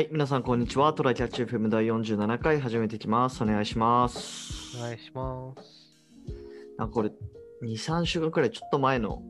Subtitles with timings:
[0.00, 0.94] はい、皆さん、こんにちは。
[0.94, 3.42] トライキャッチ FM 第47回始めていきます。
[3.42, 4.78] お願いします。
[4.78, 5.94] お願いします。
[6.78, 7.10] なんかこれ、
[7.62, 9.22] 2、3週間くらいちょっと前の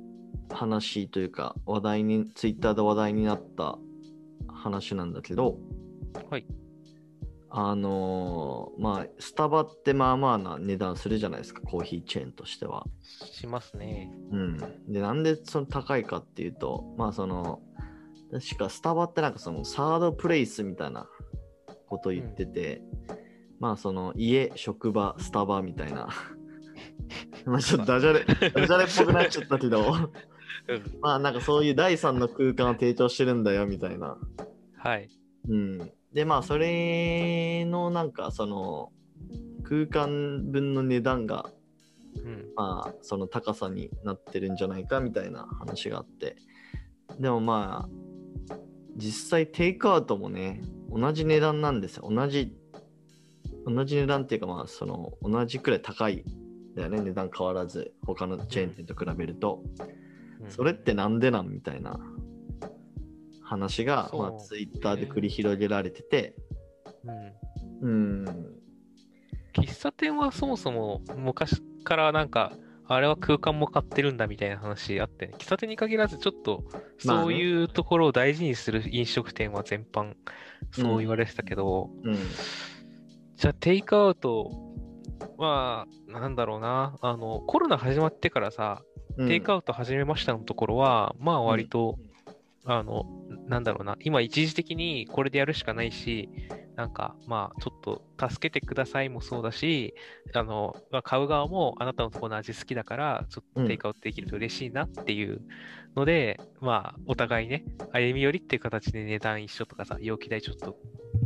[0.48, 3.78] 話というか、話題に、ツイッターで話題になった
[4.46, 5.58] 話なんだけど、
[6.30, 6.46] はい。
[7.48, 12.86] あのーまあ、スタバってまあまあな値段するじゃないですか、コーヒーチェーンとしては。
[13.02, 14.12] しますね。
[14.30, 14.58] うん。
[14.86, 17.60] で、なんでその高いかっていうと、まあその、
[18.32, 21.08] 確かスタバってなんかそのサードプレイスみたいな
[21.86, 22.82] こと言ってて、
[23.58, 26.08] まあその家、職場、スタバみたいな。
[27.44, 30.98] まあちょっとダジャレ、 ダジャレっぽくなっちゃったけど、うん。
[31.00, 34.16] まあなんかそういう第三の空間を提供してるんだよみたいな。
[34.76, 35.08] はい。
[35.48, 35.92] うん。
[36.12, 38.92] でまあそれのなんかその
[39.64, 41.50] 空間分の値段が
[42.24, 42.52] うん。
[42.54, 46.36] まあその高さになってるんじゃないかみたいな話があって
[47.18, 48.09] でもまあ
[48.96, 52.08] 実際テイクアウトもね同じ値段なんですよ。
[52.10, 52.52] 同じ
[53.66, 56.24] 同じ値段っていうかまあその同じくらい高い
[56.72, 57.00] んだよね。
[57.00, 59.62] 値段変わらず他のチェーン店と比べると、
[60.40, 60.50] うん。
[60.50, 61.98] それってなんでなんみたいな。
[63.50, 66.36] 話が、まあ、ツイッターで繰り広げられてて。
[67.82, 68.22] うん。
[68.22, 68.24] うん。
[69.52, 72.52] 喫茶店はそもそも昔からなんか、
[72.92, 76.64] あれは空間も買ってるんだみたいな話あって、ね、喫茶店に限らずちょっと
[76.98, 80.14] そういうところを大事にする飲食店は全般
[80.72, 82.16] そう言われてたけど、うん。
[83.36, 84.50] じゃあテイクアウト
[85.38, 88.82] はなんだろうな、あのコロナ始まってからさ、
[89.16, 89.28] うん。
[89.28, 91.96] テイクアウト始めましたのところは、まあ割と、
[92.64, 93.06] あの、
[93.46, 96.28] なんだろうな、今一時的にこれでやるしかないし、
[96.76, 99.94] なんかまあちょっと助けてくださいもそうだし、
[100.34, 105.42] あの、まあ買う側もあなたのところの味好きだから、ちょっとテイクアウトできると嬉しいなっていう
[105.96, 110.76] ので、まあお互いね、歩み寄りっていう形で値段一緒とかさ、容器代ちょっと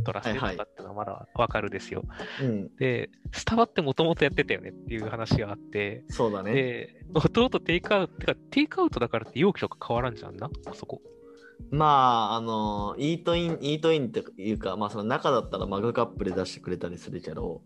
[0.03, 2.03] 取らせるとかはいはいっていうのはまだわかるですよ。
[2.41, 11.01] うんで、スタバってもともとやってたよねっていう話があって、そうだねで、もともとテイクアウト、てかテイクアウトだからって容器とか変わらんじゃんな、あそこ。
[11.71, 17.61] まあ、あの、イートイン、イートインっていうか、まあ、その中だったらマグカップで出してくれたりするけど、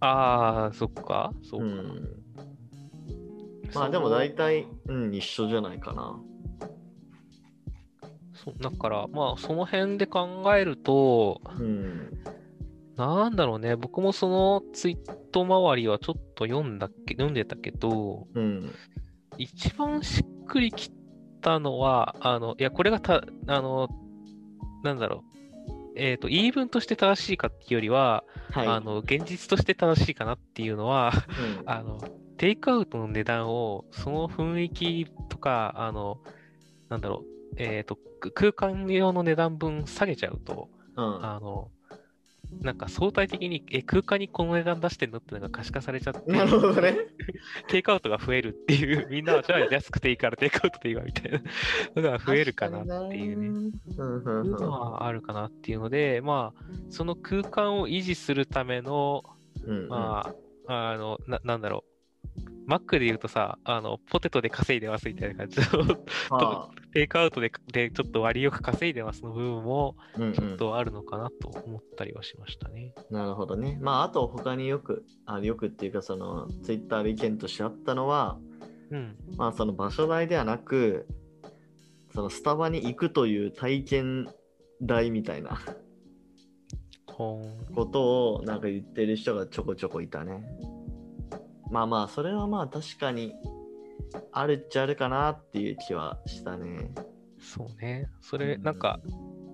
[0.00, 1.66] ああ、そっか、そうか。
[1.66, 2.22] うん。
[3.74, 6.20] まあ、でも大体、うん、一緒じゃないかな。
[8.32, 12.10] そうだから、まあ、その辺で考えると、うん。
[12.96, 18.72] なんだろうね、僕もそのツイート周りはちょっと読んだっけ、読んでたけど、うん。
[19.36, 20.90] 一番しっくりき
[21.40, 23.88] たのは、あの、いや、これがた、あの、
[24.82, 25.38] なんだろう、
[25.96, 28.68] えっ、と、言い分として正しいかっていうよりは、はい。
[28.68, 31.98] あの、現実として正しいかなっていうのは、うん あの、
[32.36, 36.20] テイクアウトの値段を、その雰囲気とか、あの、
[36.88, 41.24] なんだろう、えっ、と、く空間用の値段分下げちゃうと、うん。
[41.24, 41.70] あの、
[42.62, 46.96] なんか相対的に、え、空間にこの値段出してんのってのが可視化されちゃって、なるほどね。
[47.68, 51.40] テイクアウトが増えるっていう、 みんなはじゃあ安くていいからテイクアウトでいいわみたいな
[51.94, 53.48] のが増えるかなっていうね。
[53.48, 53.70] ね。
[53.98, 59.22] うんうんいうのはあるかなっていうので、まあ、その空間を維持するための、
[59.64, 59.78] うん。
[59.78, 60.34] うんま
[60.66, 61.98] あ、あの、ななんだろう。
[62.66, 65.66] マックで言うとさ、あの、ポテトで稼いでますみたいな感じの、
[66.30, 72.94] あ テイクアウトででちょっと割よく稼いでますの部分も、ちょっとあるのかなと思ったりはしましたね。
[73.10, 73.78] なるほどね。
[73.80, 78.38] まあ、あと他によく、あよくっていうか、その、ツイッターで意見としてあったのは、
[78.90, 79.16] うん。
[79.36, 81.06] まあ、その場所代ではなく、
[82.14, 84.28] そのスタバに行くという体験
[84.82, 85.60] 代みたいな
[87.06, 90.42] ことをなんか言ってる人がちょこちょこいたね。
[91.70, 93.34] まあまあ、それはまあ確かに
[94.32, 96.90] あるっちゃあるかなっていう気はしたね。
[97.40, 98.08] そうね。
[98.20, 99.00] それ、うんなんか、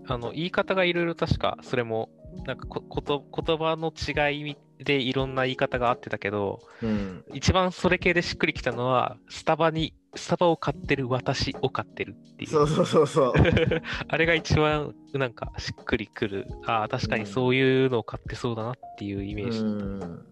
[0.07, 2.11] あの、言い方がいろいろ確か、それも、
[2.47, 7.25] なんかここと言葉の違いでいろんな言い方があってたけど、うん。
[7.33, 12.51] 一番それ系でしっくりきたのは、スタバに、スタバを買ってる私を買ってるっていう。
[12.51, 13.33] そうそうそうそう。
[14.09, 16.47] あれが一番なんかしっくりくる。
[16.67, 19.59] ああ、確かにそういうのを買ってそうだなっていうイメージ。
[19.61, 20.27] うん。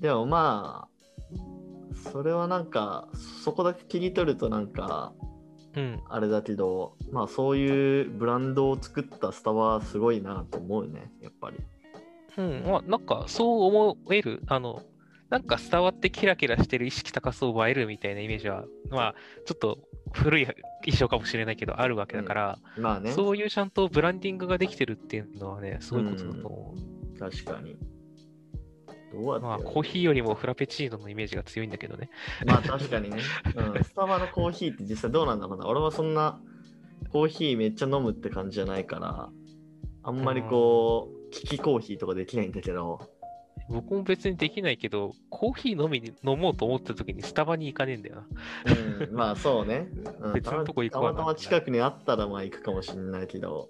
[0.00, 0.96] でもまあ、
[1.94, 3.08] それはなんか、
[3.42, 5.12] そこだけ切り取るとなんか、
[5.74, 6.00] うん。
[6.08, 11.58] あれだけど、まあそういうブランドを作ったスタバはすごいなと思うね、やっぱり。
[12.38, 12.64] うん。
[12.66, 14.42] まあ、なんかそう思える。
[14.46, 14.82] あの、
[15.28, 19.78] なんか伝わってキラキラしてる意識高そう映えるみたいなイメージは、まあ、ちょっと
[20.12, 20.46] 古い
[20.84, 26.74] 印象かもしれないけど、あるわけだから、まあね、そういうちゃんとブランディングができてるっていうのはね、すごいことだと思
[27.14, 27.18] う。
[27.18, 27.76] 確かに。
[29.12, 32.10] どうやってまあ、コーヒーよりもフラペチーノのイメージが強いんだけどね。
[32.44, 33.18] まあ確かにね、
[33.54, 33.82] うん。
[33.84, 35.66] スタバのコーヒーって実際どうなんだろうな。
[35.66, 36.40] 俺はそんな
[37.12, 39.30] コーヒーめっちゃ飲むって感じじゃないから、
[40.02, 43.00] あんまりこう、利きコーヒーとかできないんだけど、
[43.68, 48.26] 僕も別にできないけど、コーヒー飲みに飲もうと思った時にスタバに行かねえんだよな。
[49.06, 49.88] うん、まあそうね。
[50.20, 53.68] うん、 別のとこ行くたまたま近くにあったらまあ行くかもしれないけど、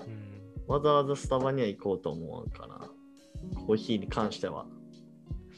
[0.00, 2.90] うん、わざわざスタバには行こうと思うかな。
[3.54, 4.66] コーヒーに関しては。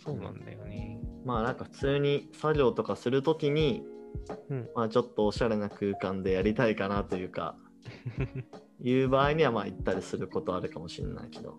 [0.05, 1.01] そうなんだよね。
[1.25, 3.83] まあなんか普通に作業とかするときに、
[4.49, 7.57] うんまあちょっとおしゃれな空間でやりたいかなというか、
[8.81, 11.59] いう場合にはまあ行ったりすることあるかもしれないけど。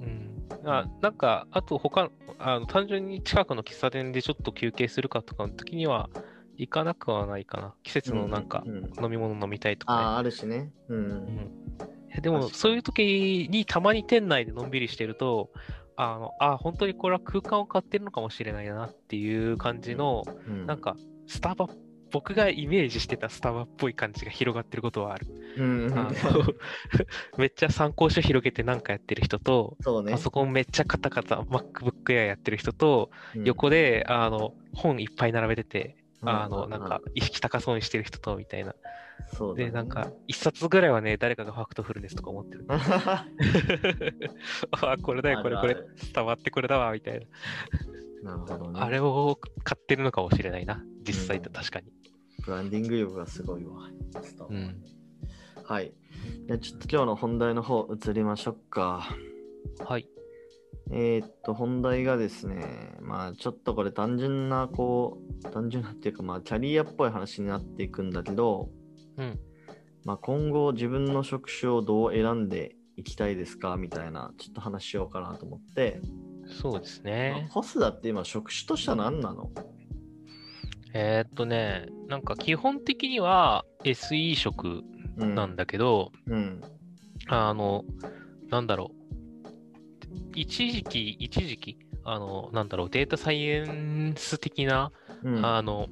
[0.00, 6.10] うん、あなんか、あと他あの、単純に近くの喫茶店でちょっと休憩するかとかの時には、
[6.56, 7.74] 行かなくはないかな。
[7.82, 10.72] 季節のなんかう、ん飲み物飲みたいとか、ねああ、あるしね。
[10.88, 10.94] う。
[10.94, 11.61] うんんえ
[12.20, 15.50] でも、そういう時にたまに店内でのんびりしてると、
[15.96, 20.66] あの、あ、本当にこれは空間を買ってるのかもしれないなっていう感じの、うん。
[20.66, 21.68] なんか、スタバ、
[22.10, 25.26] 僕がイメージしてたスタバっぽい感じが広がってることはある。
[25.56, 26.12] うん、あの
[27.38, 30.12] めっちゃ参考書広げてなんかやってる人と、そうね。
[30.12, 30.18] パ。
[30.18, 33.44] ソコンめっちゃカタカタ MacBook Air やってる人と、うん。
[33.44, 38.74] 横であの本いっぱい並べてて、あの、うなんか、意識高そうにしてる人と、みたいな。
[39.34, 42.64] そうだねで、なんか、一冊ぐらいはね、誰かがファクトフルネスとか思ってる。
[42.68, 43.26] あ、
[45.02, 45.76] これだよ、これ、これ
[46.14, 47.28] 伝わってこれだわ、みたい
[48.22, 48.78] なるほどね。
[48.78, 48.86] な。
[48.86, 51.92] あれを買ってるのかもしれないな、実際と確かに。
[52.44, 53.88] ブランディング力がすごいわ。
[54.48, 54.82] うん
[55.64, 55.92] はい。
[56.46, 59.16] じゃあちょっと今日の本題の方移りましょうか。
[59.78, 60.08] はい。
[60.90, 68.68] えーっと、本題がですね、まあちょっとこれ単純な、こう、単純なっていうか、まあキャリアっぽい話になっていくんだけど、
[69.16, 69.38] うん。
[70.04, 76.00] まあ今後自分の職種をどう選んでいきたいですかみたいな、ちょっと話しようかなと思って、
[76.60, 77.52] そうですまねあ。
[77.52, 79.50] ホスダって今職種としては何なの？
[80.92, 84.82] えーっとね、なんか基本的には SE 職
[85.16, 86.60] うんなんだけど、うん。
[87.28, 87.84] あの、
[88.50, 89.01] なんだろう。
[90.34, 94.92] 一時期、一時期、あの、なんだろう、データサイエンス的な、
[95.22, 95.44] うん。
[95.44, 95.88] あの、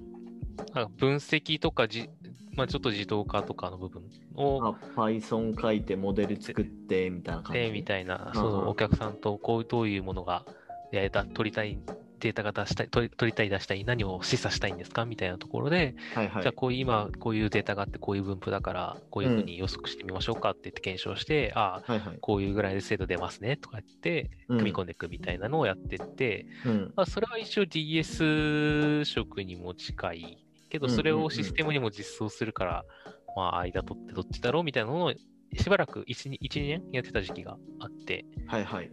[0.99, 2.09] 分析とかじ、
[2.57, 4.03] まあ、ちょっと自動化とかの部分
[4.35, 7.63] を、あ Python 書いてモデル作ってみたいな感じ？
[7.63, 10.45] で、みたいな、んそうお客さんとこうどういうものが、
[10.93, 11.79] えーだ取りたい、
[12.21, 15.05] データが出したい、取り取りたい、出したい、何を示唆したいんですか？
[15.05, 16.43] みたいなところで、はいはい。
[16.43, 22.19] じゃあこういう今、こういうデータがあって、こういう分布だから、こういうふうに予測してみましょうかって言って検証して、ああ、はいはい。
[22.21, 26.93] こういうぐらいで精度出ますねとか言って、うん組み込んでいくみたいなのをやってって、うん。
[26.95, 32.85] まあ、それは一応 DS 色にも近いけど、それをシステムにも実装するから、
[33.37, 35.13] まあ、間取ってどっちだろうみたいなのを、
[35.57, 38.91] しばらく1、1 2年やってた時期があって、はいはい。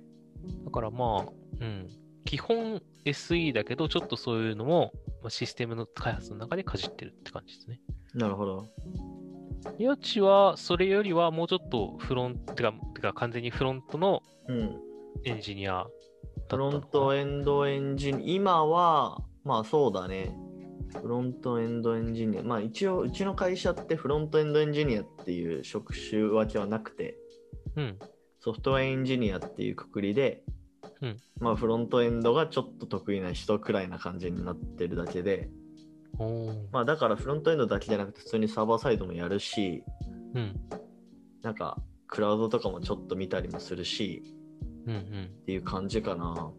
[0.65, 1.88] だからまあ、うん、
[2.27, 4.91] 基本 SE だけど、ちょっとそういうのも、
[5.21, 7.79] まあ、システムの開発の中でかじってるって感じですね。
[8.13, 8.65] なるほど。
[9.79, 14.77] リアチは、それよりはもうちょっとフロント、てか、てか完全にフロントのうん。
[15.24, 20.35] エンジニアだったフロントエンドエンジニア、今は、まあそうだね。
[21.01, 22.44] フロントエンドエンジニア。
[22.44, 27.18] まあ一応、うちの会社ってフロントエンドエンジニアっていう職種分けはなくて、
[27.77, 28.00] うん。
[28.41, 30.44] ソフトウェアエンジニアっていうくくりで、
[31.01, 35.49] うんまあフロントエンドがちょっと得意な人くらいな感じになってるだけで、
[36.71, 39.83] まあだからフロントエンドだけじゃなくて普通にサーバーサイドもやるし、
[40.33, 40.59] うん。
[41.43, 44.24] なんかクラウドとかもちょっと見たりもするし
[44.88, 45.29] うんうん。
[45.41, 46.51] っていう感じかな。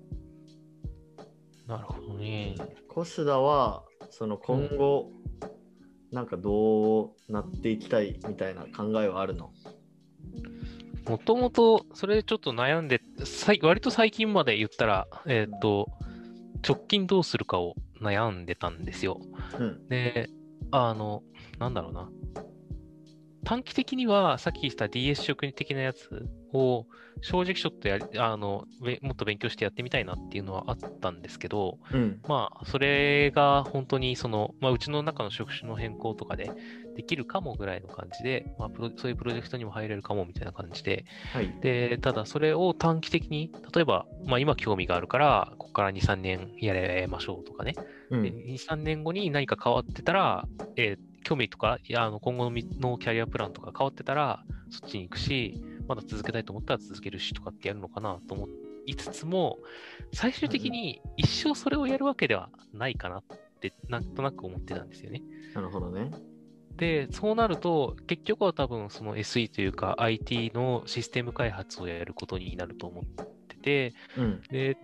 [1.67, 2.55] なるほどね。
[2.89, 5.11] コスダはその今後、
[6.13, 9.51] なんかどうなっていきたいみたいな考えはあるの？
[11.09, 13.01] もともと、それちょっと悩んで、
[13.63, 15.89] 割と最近まで言ったら、えーっと、
[16.67, 19.21] 直近どうするかを悩んでたんですよ。
[19.59, 19.89] うん。
[19.89, 20.29] で、
[20.71, 21.23] あの、
[21.59, 22.11] なんだろうな。
[23.45, 26.87] 短期的には、さっき言った DS 職的なやつを、
[27.23, 32.21] 正直ちょっとやりあのべもっと勉強してやってみたいなっていうのはあったんですけど、うん。
[32.29, 36.53] まあ、それが本当にその、まあ、うちの中の職種の変更とかで
[36.99, 41.55] できるかもぐらいの感じで、まあ、プロそういうプロジェクトにも入れるかもみたいな感じで、はい。
[41.61, 48.23] で、ただそれを短期的に、例えば、まあ、今興味があるから、ここから2、3年やれましょうとかね、でうん。
[48.25, 58.49] 2、3年後に何か変わってたら、えー興味とか、いやあの今後のキャリアプランとか変わってたら、そっちに行くし、まだ続けたいと思ったら続けるしとかってやるのかなと思
[58.89, 59.59] いつつも、
[60.15, 63.25] 最終的に一生それをやるわけではないかなっ
[63.61, 65.23] て、なんとなく思ってたんですよね。
[65.55, 66.11] なるほどね。
[66.79, 73.05] で、そうなると、結局は多分その SE というか IT のシステム開発をやることになると思っ
[73.49, 74.43] てて、うん。
[74.51, 74.79] で、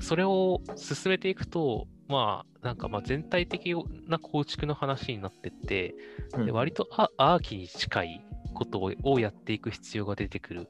[0.00, 3.74] それを進めていくと、まあ、なんかまあ全体的
[4.08, 5.94] な構築の話になってって、
[6.34, 8.24] うんで割とアアーキに近い
[8.54, 10.68] ことををやっていく必要が出てくる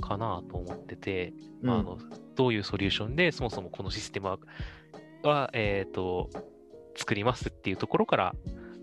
[0.00, 1.32] かなと思ってて、
[1.62, 1.98] うんまあ、あの
[2.34, 4.38] どういうソリューションでそもそもこのシステムは、
[5.22, 6.28] はえっ、と、
[6.96, 8.34] 作りますっていうところから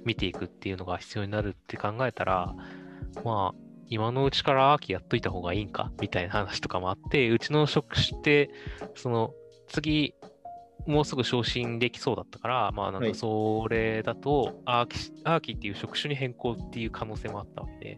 [0.06, 2.56] 見ていくっていうのが必要になるって考えたら、
[3.24, 3.60] まあ、
[3.90, 8.50] 今のうちから秋やっといた方がいいんかみたいな話とかもあって、うちの職種って、
[8.96, 9.34] その
[9.68, 10.14] 次、
[10.88, 17.98] もうすぐ昇進できそうだったから、まあなんかはいそれだと、アーキシアーキっていう職種に変更っていう可能性もあったわけで、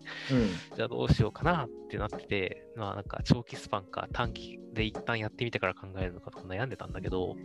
[0.75, 7.35] じゃあどうしようかなってなってて、まあなんか長期スパンか短期で一旦やってみてから考えるのかとか悩んでたんだけど、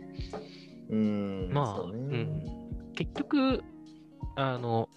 [0.89, 1.47] うん。
[1.47, 1.53] うん。
[1.53, 2.27] まあそうね
[2.95, 3.63] 結局、
[4.35, 4.89] あの、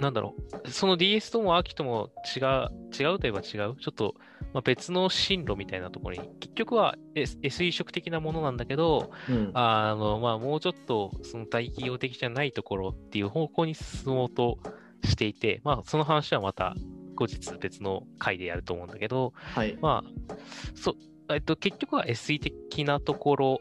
[0.00, 2.68] なんだろう、その DS ともアーキとも違う、
[2.98, 4.14] 違うといえば違う、ちょっと、
[4.52, 9.50] まあ、別の進路みたいなところに、結局は S- SE 職的なものなんだけど、うん。
[9.54, 14.58] あの、まあ、もうちょっとその大企業的じゃないところっていう方向に進もうと
[15.04, 16.74] していて、まあ、その話はまた
[17.14, 19.76] 後日別の回でやると思うんだけど、はい。
[19.80, 20.34] まあ、
[20.74, 20.94] そ、
[21.30, 23.58] えっと、結局は SE 的なところ、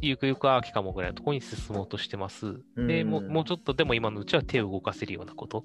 [0.00, 2.60] ゆくゆくは秋かもぐらいのところに進もうとしてます。
[2.76, 5.64] で、ももうちょっとでも今のうちは手を動かせるようなこと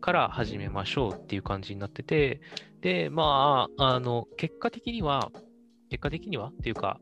[0.00, 2.40] から始めましょうっていう感じになってて、
[2.80, 5.30] で、まあ、あの、結果的には、
[5.90, 6.98] 結果的にはっていうか、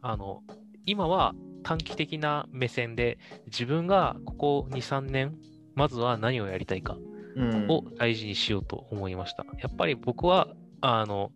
[0.00, 0.42] あの、
[0.86, 5.36] 今は短期的な目線で、自分がここ2、3年、
[5.74, 6.96] まずは何をやりたいか
[7.36, 9.44] うんを大事にしようと思いました。
[9.58, 10.48] やっぱり僕は、
[10.80, 11.32] あの、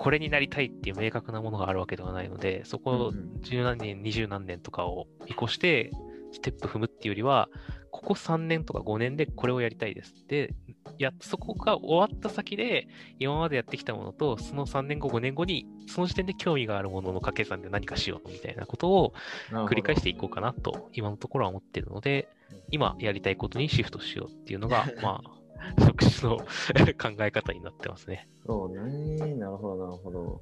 [0.00, 5.90] これになりたいっていう明確なものがあるわけではないので、そこ十何年、二十何年とかを見越して、
[6.32, 7.50] ステップ踏むっていうよりは、
[7.90, 10.14] ここ3年とか5年でこれをやりたいです。
[10.26, 10.54] で、
[10.96, 12.88] やそこが終わった先で、
[13.18, 19.12] 今までやってきたものと、その3年後、5年後に、その時点で興味があるものの掛け算で何かしようみたいなことを
[19.50, 22.30] 繰り返していこうかなと、今のところは思ってるので、
[22.70, 25.39] 今やりたいことにシフトしようっていうのが、 まあ、
[25.80, 26.38] 職種の
[26.98, 28.28] 考え方になってますね。
[28.46, 29.34] そうね。
[29.36, 30.40] なるほど、なるほど。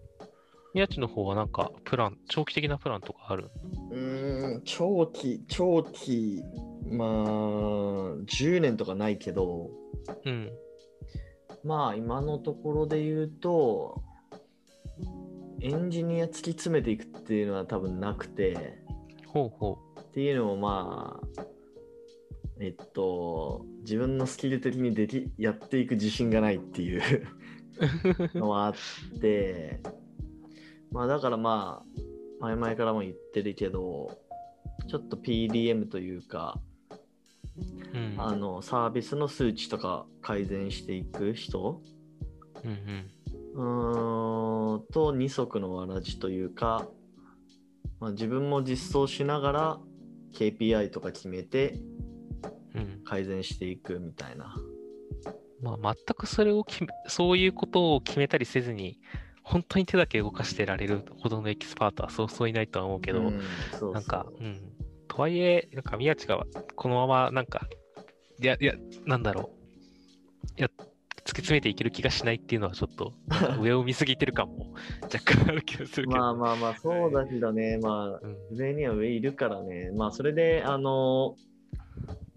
[0.75, 3.51] 宮地の方はなんか、プラン、長期的なプランとかある？
[3.91, 6.43] うーん、長期、長期、
[6.91, 7.09] まあ、
[8.27, 9.71] 10年とかないけど、
[10.25, 10.51] うん。
[11.65, 14.03] まあ、今のところで言うと、
[15.61, 18.79] エンジニア突き詰めていくっていうのは多分なくて、
[19.27, 21.43] ほうほっていうのもまあ、
[22.61, 27.29] えっと、自分のスキル的にできやっていく自信がないっていうう。
[28.39, 28.75] のもあっ
[29.21, 29.81] て、
[30.91, 31.85] まあだからま
[32.41, 34.19] あ、前々からも言ってるけど、
[34.89, 36.61] ちょっと PDM というか、
[37.95, 38.15] うん。
[38.19, 41.81] あのサービスの数値とか改善していく人
[42.65, 43.11] うんうん。
[43.55, 46.89] うーんと二足のわらじというか、
[48.01, 49.81] まあ、自分も実装しながら
[50.35, 52.08] KPI とか決めてうん。
[53.09, 54.55] 改善していくみたいな。
[55.63, 59.01] まあ、全くそれを決め、そういうことを決めたりせずに、
[59.43, 63.41] 本当に手だけ動かしてられるほどのエキスパートはそうそういないとは思うけど、うんそう
[63.79, 64.61] そうなんか、うん。
[65.09, 66.45] とはいえ、なんか宮地が
[66.77, 67.67] このまま、なんか、
[68.41, 68.75] いや、いや、
[69.07, 69.51] なんだろ
[70.57, 70.59] う。
[70.59, 73.15] いや、突き詰めていける気がしないっていうのはちょっと、
[73.59, 76.21] 上を見すぎてる感も 若干ある気がするけど。
[76.21, 78.57] まあまあまあ、そうだけどね、まあ、うん。
[78.57, 81.37] 上には上いるからね、まあそれで、あの、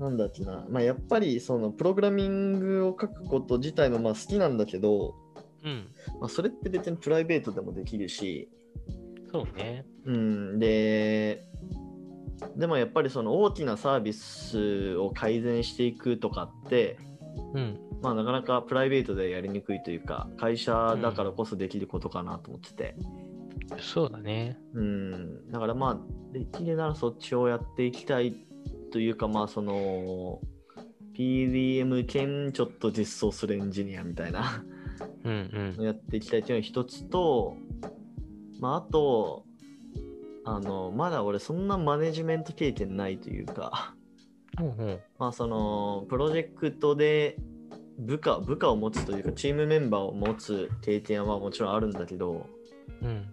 [0.02, 5.16] なんだっけな、まあやっぱりそのプログラミングを書くこと自体もまあ好きなんだけど、
[5.64, 5.88] うん。
[6.20, 8.50] まあ、それって別にプライベートでもできるし、
[9.32, 9.86] そうね。
[10.06, 11.46] うん、で、
[12.58, 16.98] でもやっぱりその大きなサービスを改善していくとかって、
[17.54, 17.80] うん。
[18.02, 22.96] まあなかなかプライベートでやりにくいというか、会社だからこそできることかなと思ってて、
[23.80, 24.58] そうだね。
[24.74, 28.36] うん、だからまあ、できるならそっちをやっていきたい
[28.92, 30.40] というか、まあその、
[31.18, 34.64] PDM 兼ちょっと実装するエンジニアみたいな。
[35.24, 35.84] うんうん。
[35.84, 37.58] やっていきたいというのが一つと、
[38.60, 39.46] まあ、あと、
[40.46, 43.96] あの、まだ俺そんなマネジメント経験ないというか、
[44.60, 45.00] うんうん。
[45.18, 47.38] まあその、プロジェクトで
[48.00, 52.48] 部下、部下を持つというか、チームメンバーを持つ経験はもちろんあるんだけど、
[53.02, 53.26] うん。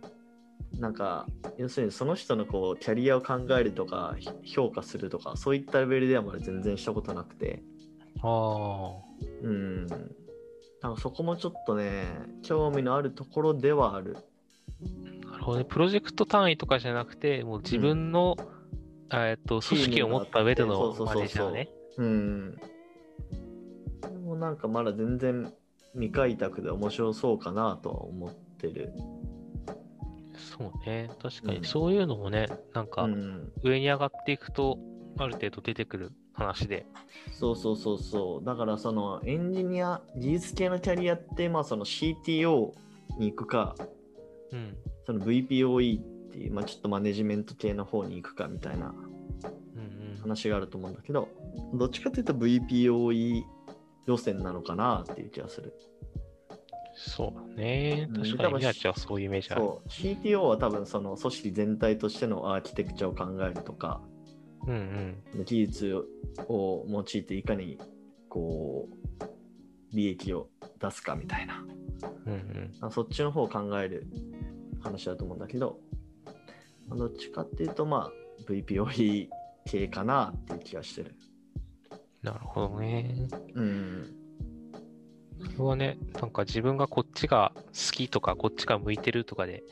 [0.78, 7.62] なんか、要するにその人のこう、キャリアを考えるとか、ひ評価するとか、そういったレベルではまだ全然したことなくて、
[8.22, 8.92] あ
[9.42, 9.86] うん。
[9.86, 12.04] なんかそこもちょっとね、
[12.42, 14.16] 興味のあるところではある。
[15.26, 15.30] あ。
[15.30, 15.64] なるほどね。
[15.64, 18.36] プロジェクト単位とかじゃなくて、もう自分の、
[19.12, 21.68] えっと、組織を持った上でのマそうそうそうそうネージャーね。
[21.96, 22.56] うん。
[24.00, 25.52] でもなんかまだ全然
[25.94, 28.92] 未開拓で面白そうかなとは思ってる。
[30.38, 31.10] そうね。
[31.20, 33.52] 確かうんに、そういうのもね、なんかう、ん。
[33.62, 34.78] 上に上がっていくと、
[35.18, 36.86] ある程度出てくる話で。
[37.32, 38.44] そうそうそうそう。
[38.44, 42.72] だからそのエンジニア、技術系のキャリアって、まあその CTO
[43.18, 43.74] に行くか、
[44.52, 44.76] うん。
[45.04, 50.18] その VPOE っていう、まあ、ちょっとマネジメント系の方に行くかみたいなうんうん。
[50.20, 51.28] 話があると思うんだけど、
[51.74, 53.42] どっちかというと VPOE
[54.06, 55.74] 路線なのかなっていう気がする。
[57.00, 58.08] そうだね。
[58.10, 59.62] うん確かに、宮地はそういうイメージある。
[59.88, 64.02] CTO は多分その組織全体としてのアーキテクチャを考えるとか、
[64.66, 65.44] うんうん。
[65.44, 65.94] 技術
[66.48, 67.78] を用いていかに
[68.28, 68.88] こ
[69.20, 70.48] う利益を
[70.80, 71.64] 出すかみたいな、
[72.26, 72.74] うんうん。
[72.80, 74.08] あそっちの方を考える
[74.80, 75.78] 話だと思うんだけど、
[76.88, 79.28] まあどっちかっていうと、まあ、VPOE
[79.66, 81.14] 系かなっていう気がしてる。
[82.22, 83.28] なるほどね。
[83.54, 84.17] うん。
[85.56, 89.62] それはね、なんか自分がこっちが好きとか、こっちが向いてるとかで、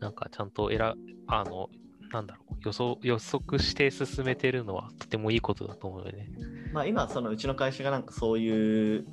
[0.00, 0.94] なんかちゃんと選、
[1.26, 1.68] あの、
[2.12, 6.28] なんだろう、予想予測して進めてるのはとてもいいことだと思うよね。
[6.72, 9.06] まあ今、そのうちの会社がなんかそういう、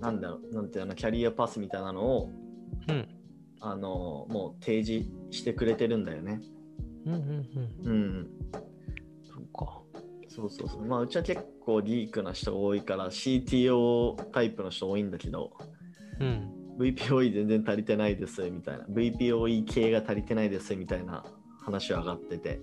[0.00, 2.30] なんだろう、なんていうの、キャリアパスみたいなのを、
[2.88, 3.08] うん。
[3.60, 6.40] あの、もう提示してくれてるんだよね。
[7.06, 7.48] うんうん
[7.84, 7.92] うん。
[7.92, 8.30] うん。
[9.22, 9.82] そっか。
[10.28, 10.84] そうそうそう。
[10.86, 15.52] まあ、うちは結構ギークな人が多いから、CTO タイプの人多いんだけど、
[16.18, 16.54] うん。
[16.78, 21.24] VPOE 全然足りてないですみたいな、VPOE 系が足りてないですみたいな
[21.60, 22.60] 話は上がってて、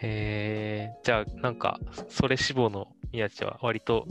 [0.00, 0.98] へえ。
[1.04, 4.06] じゃあ、なんか、それ志望の宮地は割と、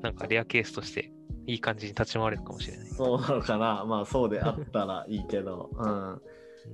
[0.00, 1.12] なんかレアケースとして、
[1.46, 2.86] いい感じに立ち回れるかもしれない。
[2.88, 6.22] そうなのかな、まあそうであったらいいけど、 うん。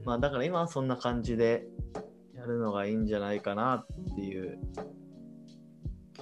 [0.04, 1.66] まあだから今はそんな感じで
[2.34, 4.58] やるのがいいんじゃないかなっていう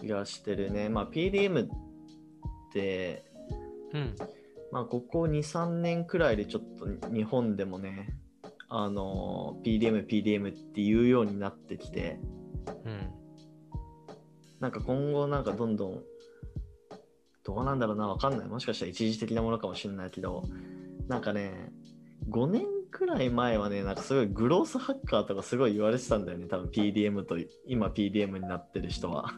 [0.05, 0.89] 気がしてるね。
[0.89, 1.69] まあ PDM っ
[2.73, 3.25] て、
[3.93, 4.15] うん。
[4.73, 8.17] まあ、ここ2、3年くらいでちょっと日本でもね、
[8.69, 12.19] あの PDM、PDM っていうようになってきて、
[12.85, 13.09] うん。
[14.61, 16.03] なんか今後なんかどんどん、
[17.45, 18.49] どうなんだろうな、わかんない。
[18.49, 20.43] もしかしたら一時的なものかもしれないけど、
[21.07, 21.73] なんかね、
[22.31, 29.33] 5年くらい前はね、なんかすごいグロースハッカーとかすごい言われてたんだよね、多分 PDM と今 PDM になってる人は。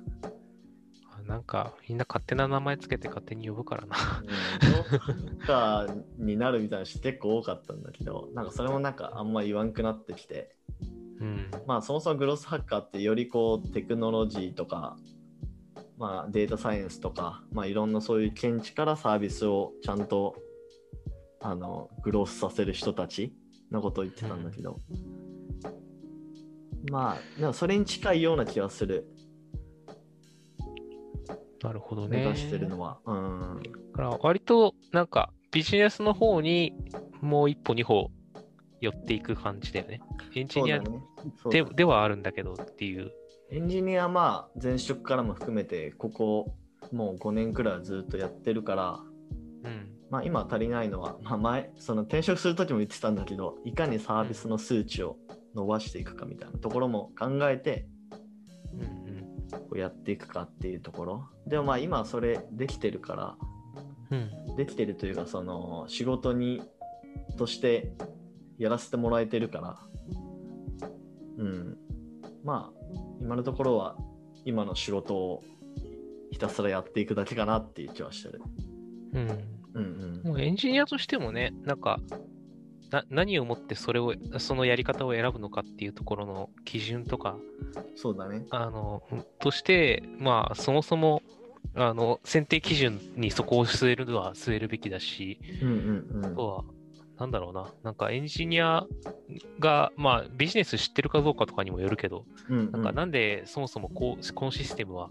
[1.29, 3.97] あなんか、みんな勝手な名前つけて勝手に呼ぶからな。
[3.97, 10.55] ロッカーになるみたいな人結構多かったんだけど、なんかそれもなんかあんま言わんくなってきて、
[11.21, 11.51] うん。
[11.67, 14.97] まあそもそもグロスハッカーってよりこうテクノロジーとか、
[15.99, 20.37] まあデータサイエンスとか、まあいろんなそういう見地からサービスをちゃんと
[21.41, 23.35] あのグロースさせる人たち
[23.71, 24.81] のことを言ってたんだけど、
[26.91, 29.09] まあでもそれに近いような気がする、
[31.63, 32.19] なるほどね。
[32.19, 32.99] 目指してるのは。
[33.07, 33.63] うん。
[33.63, 36.75] だから割となんかビジネスの方に
[37.21, 38.11] もう一歩二歩
[38.81, 40.01] 寄っていく感じだよね。
[40.35, 41.01] エンジニアそうだね
[41.51, 43.11] で,、だではあるんだけどっていう。
[43.51, 46.55] エンジニアまあ前職からも含めてここ
[46.93, 49.01] もう5年くらいはずっとやってるから、
[49.65, 49.93] うん。
[50.09, 55.17] まあ、今足りないのは、まあ、前その転職するときも言ってたんだけどいかにサービスの数値を
[55.57, 57.89] 伸ばしていくかみたいなところも考えて。
[59.53, 61.29] こうやっていくかっていうところ。
[61.47, 63.37] でもまあ今はそれできてるから。
[64.11, 64.17] う
[64.53, 64.57] ん。
[64.57, 66.63] できてるというかその仕事に
[67.37, 67.93] として
[68.59, 69.79] やらせてもらえてるから。
[71.39, 71.79] うん。
[72.45, 72.87] まあ
[73.21, 73.97] 今のところは
[74.45, 75.43] 今の仕事を
[76.31, 78.43] ひたすらやっていくだけかなっていう気はしてる。
[79.15, 79.57] うん。
[79.75, 80.29] うんうん。
[80.29, 81.99] もうエンジニアとしてもね、なんか、
[82.91, 87.37] な何をもってそれを、そのやり方を選ぶのかっていうところの基準とか、
[87.95, 88.45] そうだね。
[88.51, 89.03] あの、
[89.39, 91.23] として、まあ、そもそも、
[91.75, 96.27] あの、選定基準にそこを据えるのは据えるべきだし、うんうんうん。
[96.27, 96.65] あとは、
[97.19, 98.87] なんだろうな、なんかエンジニア
[99.59, 102.73] が、まあ、ビジネス知ってるかどうかとかにもよるけど、うんうん。
[102.73, 105.11] なんかなんでそもそもこうこのシステムは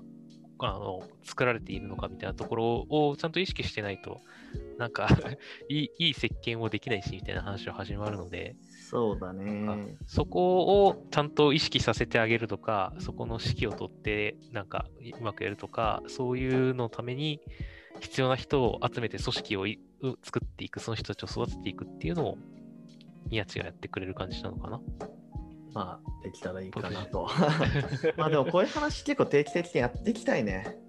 [0.60, 4.22] あの作られているのかみたいなところをちゃんと意識してないと、
[4.78, 5.08] なんか
[5.70, 8.56] いいいい設計もできないしみたいな話は始まるので、
[8.90, 9.98] そうだね。
[10.06, 14.88] そこをちゃんと意識させてあげるとか、そこの指揮を取って、なんか
[15.20, 17.42] うまくやるとか、そういうのために
[18.00, 19.66] 必要な人を集めて組織を
[20.24, 22.38] 作っていく、その人たちを育てていくっていうのを、
[23.30, 24.82] 宮地がやってくれる感じなのかな。
[25.74, 27.28] まあ、できたらいいかなと。
[28.16, 30.85] まあでもこういう話結構定期的にやっていきたいね。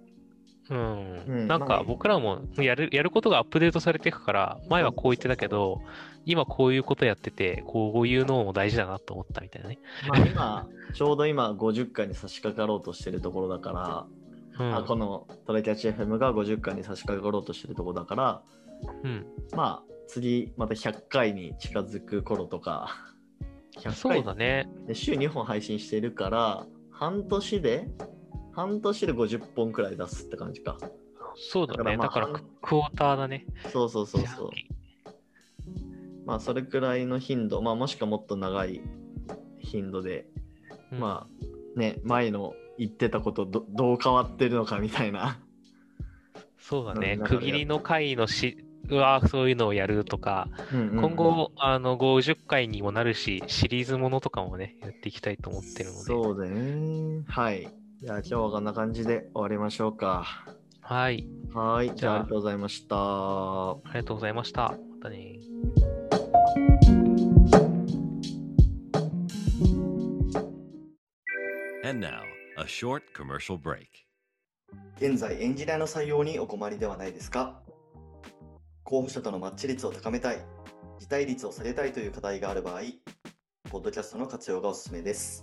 [0.71, 1.23] うん。
[1.27, 5.81] うんなんかまあ僕らもやるやることがアップデートされていくから、前はこう言ってたけど、
[6.25, 9.79] 今こういうことやってて、こういうのも大事だなと思ったみたいなね。
[10.09, 14.07] まあ今、ちょうど今50回に差し掛かろうとしてるところだか
[14.59, 14.77] ら、うん。
[14.77, 18.43] あこのトラキャッチ FM が50回に差し掛かろうとしてるところだから、
[19.05, 19.27] うん。
[19.55, 22.97] まあ次また100回に近づく頃とか、
[23.79, 24.69] 100そう回だね。
[24.87, 27.89] で週2本配信してるから、半年で、
[28.57, 30.79] 半年で50本くらい出すって感じか。
[31.35, 31.99] そうだね。
[31.99, 33.45] だからクォーターだね。
[33.71, 34.51] そうそうそうそう。
[36.25, 38.81] まあそれくらいの頻度、まあもしくはもっと長い
[39.59, 40.27] 頻度で、
[40.90, 45.38] うんまあね、前の言ってたことどどう変わってるのかみたいな。
[46.59, 47.19] そうだね。
[47.21, 56.05] うん区切りの回のし、うわそういうのをやるとか、今今後、あの、50回にもなるし、シリーズものとかもね、やっていきたいと思ってるので。
[56.05, 57.23] そうだね。
[57.29, 57.69] はい。
[57.99, 60.27] じゃあ今日はこんな感じで終わりましょうか。
[60.83, 61.27] はい。
[61.55, 61.91] はい。
[61.97, 62.97] じゃあありがとうございました。
[62.99, 64.63] ありがとうございました。
[64.63, 65.41] またね。
[71.85, 72.21] And now,
[72.59, 73.87] a short commercial break.
[74.99, 77.63] 現在エンジニアの採用にお困りではないですか？
[78.85, 80.45] 候補者とのマッチ率を高めたい、
[80.99, 82.83] 辞退率を下げたいという課題がある場合、
[83.71, 85.43] ポッドキャストの活用がおすすめです。